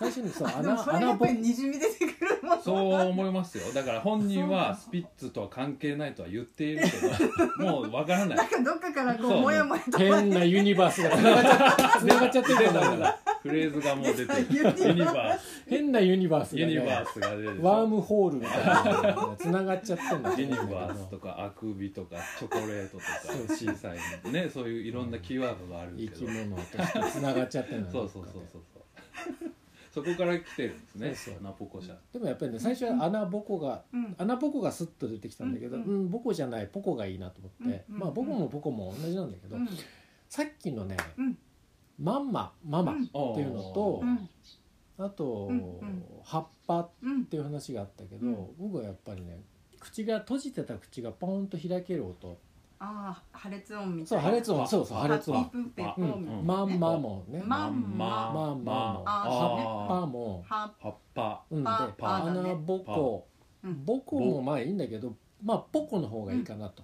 [0.00, 3.70] 最初にそうでも穴穴やっぱりにじみ出てくるもんそう思いますよ。
[3.74, 8.36] だから本人はスピッツとは関係ないとは言っているけどもうわからない。
[8.38, 11.10] なんかどっかからこそううもやもやと変なユニバースが。
[11.10, 12.70] つながっちゃつながっちゃってるから。
[12.70, 14.28] 出た出たフレーズがもう出てる。
[14.50, 15.64] ユニバース。
[15.68, 17.62] 変なユニバースが、ユね、ニバースが出てる。
[17.62, 28.78] ワームホールみたいなのがつながっちゃってんだユニバースとかあくびとかチョコレートとかシーサイドねそういういろんなキーワードがあるけ生どき物としてつながっちゃってんだ そうそうそうそうそ
[29.46, 29.50] う
[29.90, 31.14] そこから来てるんですね。
[31.14, 31.42] そうそう。
[31.42, 31.96] ナポコ社。
[32.12, 34.14] でもやっぱりね最初は穴ボコがうん。
[34.18, 36.04] 穴ボコがスッと出てきたんだけど、ううん。
[36.06, 37.98] んボコじゃないポコがいいなと思って、うん。
[37.98, 39.68] まあボコもボコも同じなんだけど、うん。
[40.28, 41.38] さっきのね、うん。
[41.98, 43.08] マンマママってい
[43.44, 44.28] うのと、うん。
[44.98, 45.56] あと、うん。
[45.56, 46.04] うん。
[46.22, 48.46] 葉っぱっうんていう話があったけど、うん。
[48.58, 49.40] 僕はやっぱりね
[49.80, 52.38] 口が閉じてた口がポーンと開ける音
[52.82, 54.06] ああ破裂音みたいな。
[54.06, 54.66] そう破裂音。
[54.66, 55.50] そうそう破裂音。
[56.44, 57.42] まんまもね。
[57.44, 58.32] まんま。
[58.32, 59.04] まんまも。
[59.04, 60.06] 葉っぱ。
[60.06, 61.44] も葉っぱ。
[61.50, 61.62] うん。
[61.62, 63.28] で穴ぼこ
[63.84, 65.14] ぼこもまあいいんだけど
[65.44, 66.82] まあポコの方がいいかなと。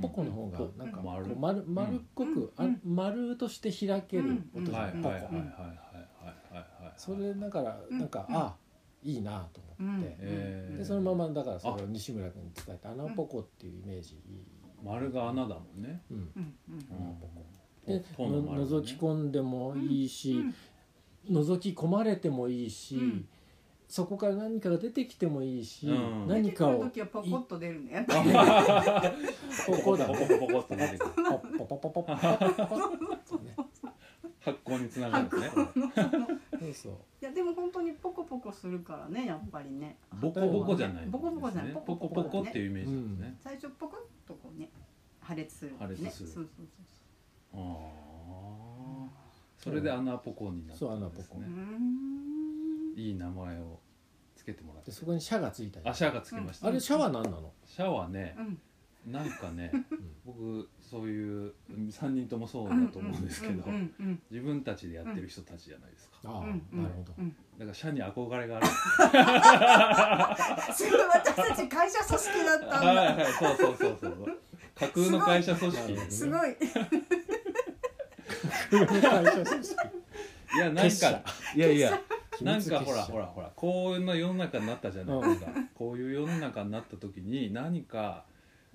[0.00, 1.36] ポコの方がなんか丸。
[1.36, 1.60] 丸
[1.96, 5.14] っこく丸として開ける音じゃポコ
[6.96, 8.56] それだからなんかあ
[9.02, 10.16] いいなと思って。
[10.78, 14.18] でそのままだからそれを西村君に伝えて穴ぼこっていうイメージ
[14.84, 16.02] 丸が穴だもんね。
[16.10, 16.54] うん、うん。
[16.68, 17.46] うん穴ポコ
[17.86, 20.42] で覗き込んでもいいし、
[21.28, 21.36] うん。
[21.36, 23.28] 覗き込まれてもいいし、うん。
[23.88, 26.26] そこから何かが出てきてもいいし、うん。
[26.26, 27.92] 何かを出てくる時はポコッと出るね。
[27.92, 28.32] やっぱり
[29.76, 30.14] ここだね。
[30.14, 33.56] ポコポコポコっと出てくるポッポポポポポポポね。
[34.46, 44.70] 発酵につながるねそうそういやでも本当にポコポコするからねやっぱりねボコボコじゃないボコボコじゃないポコポコっていうイメージですね、最初ポコッとこうね
[45.20, 46.28] 破裂する、ね、破裂する。
[46.28, 46.66] そうそう
[47.52, 47.92] そうあ
[49.06, 49.10] あ
[49.56, 51.46] それで穴ポコになったんですね。
[51.46, 52.92] ん。
[52.96, 53.80] いい名前を
[54.34, 54.90] つけてもらって。
[54.90, 57.52] でそこにシャがついたりあシャワーがつきました、あれシャワー何なの？
[57.64, 58.60] シャワーねうん
[59.06, 59.70] なんかね
[60.24, 63.62] 僕そういう3人ともそうだと思うんですけど、
[64.30, 67.28] 自分たちでやってる人たちじゃないですか、ああ、なるほど、うん。
[67.58, 68.66] だから社に憧れがある。
[70.74, 74.38] すごい私たち会社組織だったんだ、はいはいそうそうそうそう。
[74.74, 76.10] 架空の会社組織。
[76.10, 76.56] すごい。
[78.70, 79.76] 会社組織。
[80.54, 81.22] いやなんか
[81.54, 82.00] いやいや
[82.38, 88.24] 秘なんかほらほらほらこういうの世の中になったじゃないですか、こういう世の中になった時に何か、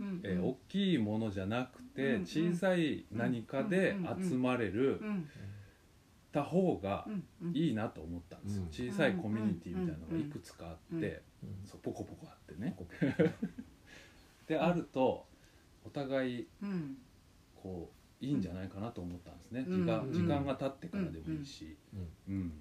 [0.02, 0.22] うん。
[0.24, 5.30] えー大きいものじゃなくて、うん小さい何かで集まれるうん。
[6.32, 7.56] た方がうんうん。
[7.56, 8.70] いいなと思ったんですよ、うん。
[8.70, 12.76] 小さいコミュニティみたいなのがいくつかあって、うんそうポコポコあってね。
[14.48, 15.26] であると
[15.86, 16.98] お互いうん。
[17.56, 19.80] こういいんじゃないかなと思ったんですね、うん。
[19.82, 20.14] 時間うん。
[20.14, 21.76] 時間が経ってからでもいいし、
[22.28, 22.36] うん。
[22.36, 22.50] うん。
[22.50, 22.52] っ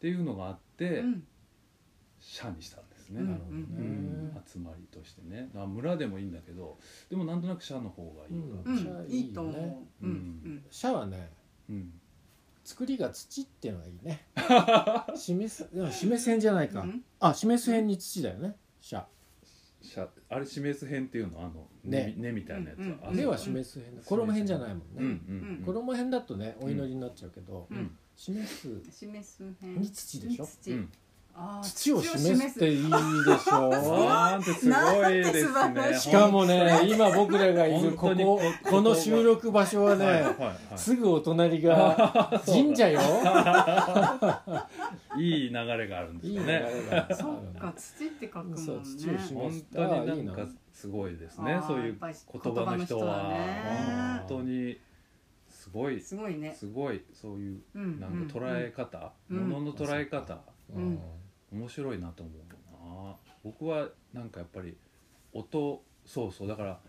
[0.00, 1.26] ていうのがあって、うん。
[2.18, 5.48] 社にしたんですね、うんなるほどね、うん集まりとしてね。
[5.54, 8.36] あ村でもいいんだけどでもなんとなく社の方がいいか。
[8.64, 9.10] うも、ん。
[9.10, 10.04] いいと思う。
[10.04, 10.10] うん。
[10.10, 10.12] う
[10.48, 10.64] ん。
[10.70, 11.30] シャワーね
[11.70, 11.92] うん。
[12.64, 14.26] 作りが土っていうのがいいね。
[15.16, 17.04] 示すでも示す辺じゃないか、うん。
[17.20, 18.56] あ示す辺に土だよね。
[18.80, 19.04] シャ
[19.80, 20.08] 社。
[20.30, 21.40] あれ示す辺っていうの？
[21.40, 22.14] あのね。
[22.16, 22.80] 根みたいなやつ。
[22.80, 23.00] は、うんうん。
[23.08, 24.02] あでは示す辺だ。
[24.02, 25.62] 衣辺じゃないもんね、うんうんうん。
[25.64, 27.68] 衣辺だとねお祈りになっちゃうけど、
[28.16, 30.44] 示す示す辺に土でしょ？
[30.44, 30.92] に土うん
[31.62, 32.56] 土を示す。
[32.56, 33.68] っていいでしょ
[34.08, 35.52] なんてすごいですね。
[35.52, 36.00] なんて素晴らしい。
[36.10, 40.24] しかもね今僕らがいるこここの収録場所はね、はいはい
[40.70, 43.00] はすぐお隣が 神社よ。
[45.16, 46.64] い、いい流れがあるんですね
[47.12, 48.62] そっか土って書くもんね。
[48.62, 51.60] そう土を示本当になんかすごいですね。
[51.66, 54.78] そういう言葉の人は本当に
[55.48, 56.00] すごい。
[56.00, 56.52] すごいね。
[56.52, 60.38] すごいそういううんなんか捉え方、うんものの捉え方、
[60.74, 60.98] うん
[61.54, 63.16] 面白いなと思うな。
[63.42, 64.76] 僕はなんかやっぱり
[65.32, 66.80] 音そうそうだから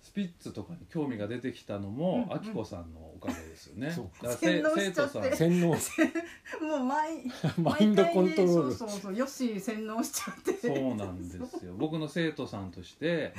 [0.00, 4.10] スピッツとかに興味が出てきたのもうんあきこさんのおかげですよね、そう。
[4.22, 5.12] だから洗脳せしちゃって。
[5.12, 5.36] 生徒さん。
[5.36, 5.74] 洗脳も
[6.76, 7.24] う毎
[7.62, 8.68] マインドコントロール。
[8.68, 10.52] 毎回ねそうそうそうよし洗脳しちゃって。
[10.54, 11.74] そうなんですよ。
[11.76, 13.34] 僕の生徒さんとして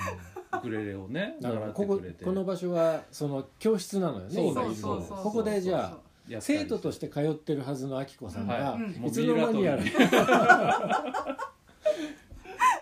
[0.53, 2.25] ウクレレをねだからここてくれて。
[2.25, 5.23] この場所はその教室なのよねそう今いるのそうそうそう。
[5.23, 9.11] ここでじゃあ生徒として通ってるはずのあきこさんが、はい。
[9.11, 9.83] つの間にやら。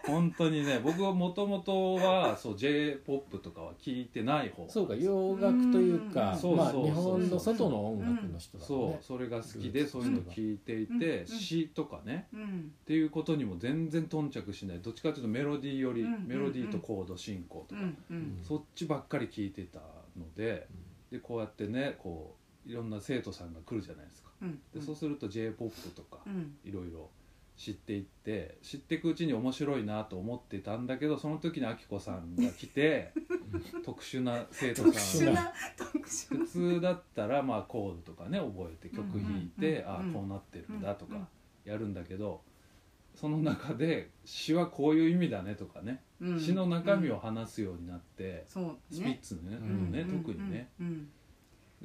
[0.10, 6.16] 本当にね僕はもともとはそう j p o p とかは聞いてない方そうか洋楽というかうん。
[6.16, 6.86] まあそうそうそう。
[6.86, 9.04] 日本の外の音楽の人だもんそねう。
[9.04, 11.28] それが好きでそういうの聞いていて、うん。
[11.28, 12.28] 詩とかね。
[12.34, 12.72] うん。
[12.82, 14.80] っていうことにも全然頓着しない。
[14.80, 16.26] どっちかというとメロディーより、うん。
[16.28, 17.82] メロディーとコード進行とか、
[18.42, 19.80] そっちばっかり聞いてた
[20.18, 20.68] ので。
[21.12, 22.39] でこうやってねこう
[22.70, 24.30] いろんな生徒さんが来るじゃないですか。
[24.44, 24.60] うん。
[24.74, 26.56] でそうすると j p o p とかうん。
[26.64, 27.10] いろいろ
[27.58, 33.12] 知っていって知っていくうちに面白いなと思ってたんだけどその時にあきこさんが来て
[33.84, 35.28] 特殊な生徒特さん。
[35.28, 40.14] 殊な特殊普通だったらまあコードとかね覚えて曲弾いて、あうんうんうん。
[40.14, 41.28] こうなってるんだとかうん
[41.66, 42.42] やるんだけど
[43.16, 46.40] その中で詩はこういう意味だねとかね、うん。
[46.40, 48.78] 詩の中身を話すようになって、そうね。
[48.92, 50.24] スピッツのね,、うんねうん。
[50.24, 51.10] 特にね、うん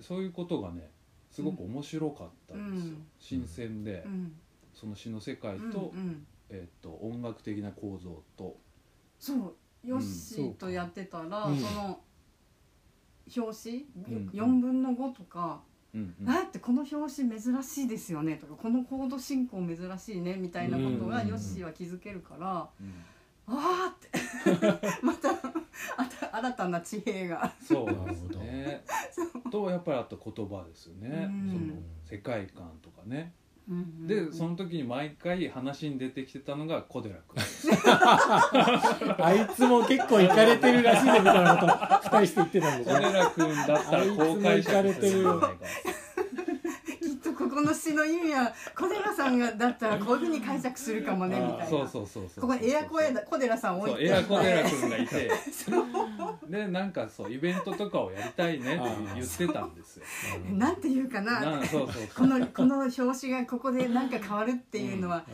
[0.00, 0.90] そういうことがね
[1.30, 3.06] すごく面白かったんですよ、うん。
[3.18, 4.32] 新鮮で、うん。
[4.72, 6.26] その詩の世界うんと,、うん。
[6.48, 8.56] えっと音楽的な構造と。
[9.18, 9.54] そう
[9.84, 11.58] ヨッシーとやってたら、うん。
[11.58, 12.00] その
[13.36, 15.60] 表紙、うん4分の5とか、
[15.94, 16.30] うんうん。
[16.30, 21.28] あってこの表紙珍しいですよねとかこのコード進行珍しいねみたいなことがうん。
[21.28, 22.94] ヨッシーは気づけるから、うん。
[23.46, 24.10] ああって。
[25.02, 25.30] また
[26.32, 27.52] 新たな地平が。
[27.62, 28.84] そうですね。
[29.50, 31.48] とやっぱりあと言葉ですよね、うん。
[31.48, 33.32] その世界観とかね。
[33.68, 37.42] うんでその時に毎回話に出てきてたのが小寺君。
[39.24, 46.03] あいつも結構行かれてるらしいねみたいなこと二人して言ってたんでし小ょ寺君だったら公開者でするんじゃないかきっと
[47.54, 51.66] ここの詩の意味は小寺さんがだったらこういうふうに解釈するかもねみたいな。
[51.66, 52.40] そうそうそうそう。
[52.40, 54.06] ここにエア小寺小寺さん置いて。
[54.06, 55.30] エア小寺君がいて
[56.50, 58.84] でなんかそうイベントとかをやりたいねって
[59.14, 60.04] 言ってたんですよ。
[60.48, 61.62] う んなんて言うかな。
[62.16, 65.24] このこの表紙がここでなんか変わるっていうのは、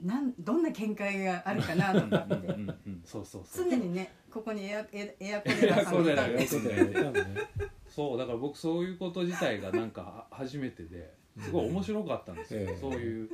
[0.00, 2.34] なんどんな見解があるかなとかって。
[2.34, 3.70] うんうんうんそうそうそう。
[3.70, 7.48] 常にねここにエアエエアコデラさんがいたんでエアコデラそうだよね。
[7.88, 12.76] そうだから僕そういうこと自体がなんかは初めてですごい面白かったんですよ、ええ。
[12.76, 13.30] そういう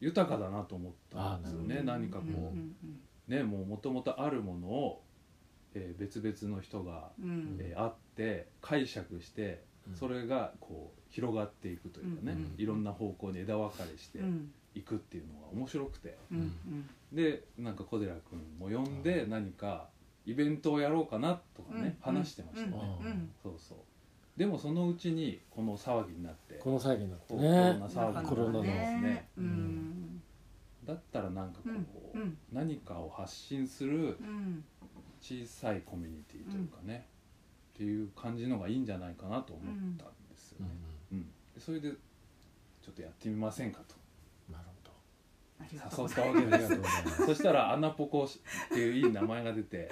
[0.00, 1.82] 豊かだなと思ったんですよね。
[1.84, 2.76] 何かこう、うん
[3.28, 5.02] ねもうもともとあるものを、
[5.74, 7.28] えー別々の人が、うん。
[7.28, 9.96] うんえーあって解釈してうん。
[9.96, 14.52] それがこう広がっていくというかね、うんいろんな方向に枝分かれしてうん。
[14.74, 16.16] いくっていうのが面白くて。
[16.30, 16.90] うんうん。
[17.12, 19.88] でなんか小寺君も呼んで何か
[20.26, 22.14] イベントをやろうかなとかね、うん。
[22.14, 23.30] 話してましたね、うんうん。
[23.42, 23.78] そうそう
[24.36, 29.28] でもそのうちにこの騒ぎになってこの騒ぎになってコロナね騒ぎコロナのね。
[29.38, 30.22] うん。
[30.84, 34.64] だったらなんかこう、うんうん何かを発信するうん
[35.20, 37.08] 小さいコミュニティというかね、
[37.74, 40.66] っていう感じのがいいんじゃないかなと思ったんですようん。
[40.66, 40.72] ね、
[41.12, 41.60] うん。
[41.60, 43.96] それでちょっとやってみませんかと。
[45.60, 46.54] 誘ったわけど。
[46.54, 47.26] ありがとうですよございます。
[47.26, 48.28] そしたら「アナポコ」っ
[48.68, 49.90] ていういい名前が出て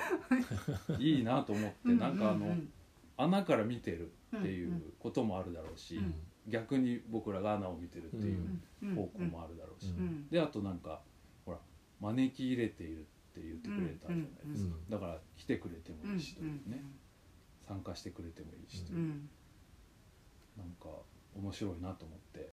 [0.99, 2.55] いいなと思ってなんかあの、
[3.17, 6.15] 穴から見てるっていうこともあるだろうし、うん。
[6.49, 8.95] 逆に僕らが穴を見てるっていううん。
[8.95, 9.95] 方向もあるだろうし、
[10.31, 11.01] であとなんか
[11.45, 11.59] ほら
[12.01, 13.03] 招き入れているっ
[13.35, 16.85] て言ってくれたじゃないですか、うんだから来てくれてもうんいいしというね、
[17.67, 18.99] 参加してくれてもいいしという。
[18.99, 19.29] う、ん。
[20.57, 20.89] なんか
[21.37, 22.54] 面白いなと思って